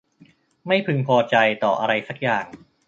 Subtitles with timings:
[0.67, 2.45] ไม่พึงพอใจต่ออะไรสักอย่าง